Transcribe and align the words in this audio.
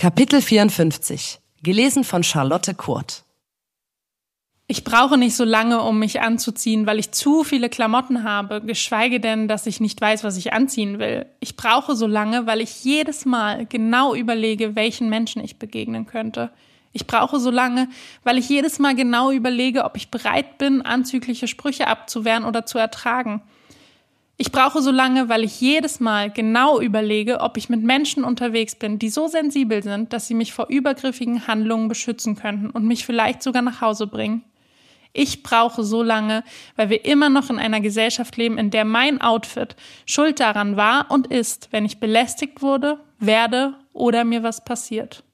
Kapitel 0.00 0.40
54. 0.40 1.40
Gelesen 1.60 2.04
von 2.04 2.22
Charlotte 2.22 2.72
Kurt. 2.72 3.24
Ich 4.68 4.84
brauche 4.84 5.18
nicht 5.18 5.34
so 5.34 5.42
lange, 5.42 5.82
um 5.82 5.98
mich 5.98 6.20
anzuziehen, 6.20 6.86
weil 6.86 7.00
ich 7.00 7.10
zu 7.10 7.42
viele 7.42 7.68
Klamotten 7.68 8.22
habe, 8.22 8.60
geschweige 8.60 9.18
denn, 9.18 9.48
dass 9.48 9.66
ich 9.66 9.80
nicht 9.80 10.00
weiß, 10.00 10.22
was 10.22 10.36
ich 10.36 10.52
anziehen 10.52 11.00
will. 11.00 11.26
Ich 11.40 11.56
brauche 11.56 11.96
so 11.96 12.06
lange, 12.06 12.46
weil 12.46 12.60
ich 12.60 12.84
jedes 12.84 13.24
Mal 13.24 13.66
genau 13.66 14.14
überlege, 14.14 14.76
welchen 14.76 15.08
Menschen 15.08 15.42
ich 15.42 15.58
begegnen 15.58 16.06
könnte. 16.06 16.52
Ich 16.92 17.08
brauche 17.08 17.40
so 17.40 17.50
lange, 17.50 17.88
weil 18.22 18.38
ich 18.38 18.48
jedes 18.48 18.78
Mal 18.78 18.94
genau 18.94 19.32
überlege, 19.32 19.82
ob 19.82 19.96
ich 19.96 20.12
bereit 20.12 20.58
bin, 20.58 20.80
anzügliche 20.80 21.48
Sprüche 21.48 21.88
abzuwehren 21.88 22.44
oder 22.44 22.64
zu 22.66 22.78
ertragen. 22.78 23.42
Ich 24.40 24.52
brauche 24.52 24.80
so 24.80 24.92
lange, 24.92 25.28
weil 25.28 25.42
ich 25.42 25.60
jedes 25.60 25.98
Mal 25.98 26.30
genau 26.30 26.80
überlege, 26.80 27.40
ob 27.40 27.56
ich 27.56 27.68
mit 27.68 27.82
Menschen 27.82 28.22
unterwegs 28.22 28.76
bin, 28.76 29.00
die 29.00 29.08
so 29.08 29.26
sensibel 29.26 29.82
sind, 29.82 30.12
dass 30.12 30.28
sie 30.28 30.34
mich 30.34 30.52
vor 30.52 30.68
übergriffigen 30.68 31.48
Handlungen 31.48 31.88
beschützen 31.88 32.36
könnten 32.36 32.70
und 32.70 32.86
mich 32.86 33.04
vielleicht 33.04 33.42
sogar 33.42 33.62
nach 33.62 33.80
Hause 33.80 34.06
bringen. 34.06 34.44
Ich 35.12 35.42
brauche 35.42 35.82
so 35.82 36.04
lange, 36.04 36.44
weil 36.76 36.88
wir 36.88 37.04
immer 37.04 37.30
noch 37.30 37.50
in 37.50 37.58
einer 37.58 37.80
Gesellschaft 37.80 38.36
leben, 38.36 38.58
in 38.58 38.70
der 38.70 38.84
mein 38.84 39.20
Outfit 39.20 39.74
schuld 40.06 40.38
daran 40.38 40.76
war 40.76 41.10
und 41.10 41.26
ist, 41.26 41.72
wenn 41.72 41.84
ich 41.84 41.98
belästigt 41.98 42.62
wurde, 42.62 43.00
werde 43.18 43.74
oder 43.92 44.22
mir 44.22 44.44
was 44.44 44.64
passiert. 44.64 45.24